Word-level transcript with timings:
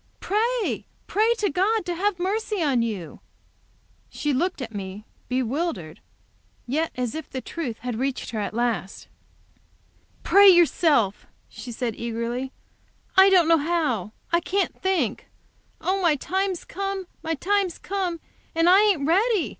"Pray, 0.19 0.87
pray 1.05 1.31
to 1.35 1.51
God 1.51 1.85
to 1.85 1.93
have 1.93 2.17
mercy 2.17 2.59
on 2.63 2.81
you!" 2.81 3.19
She 4.09 4.33
looked 4.33 4.59
at 4.59 4.73
me, 4.73 5.05
bewildered, 5.27 5.99
but 6.67 6.73
yet 6.73 6.91
as 6.95 7.13
if 7.13 7.29
the 7.29 7.39
truth 7.39 7.77
had 7.81 7.99
reached 7.99 8.31
her 8.31 8.39
at 8.39 8.55
last. 8.55 9.07
"Pray 10.23 10.49
yourself!" 10.49 11.27
she 11.47 11.71
said, 11.71 11.95
eagerly. 11.95 12.51
"I 13.15 13.29
don't 13.29 13.47
know 13.47 13.59
how. 13.59 14.13
I 14.31 14.39
can't 14.39 14.73
think. 14.81 15.27
Oh, 15.79 16.01
my 16.01 16.15
time's 16.15 16.65
come 16.65 17.05
my 17.21 17.35
time's 17.35 17.77
come! 17.77 18.19
And 18.55 18.67
I 18.67 18.81
ain't 18.81 19.05
ready! 19.07 19.49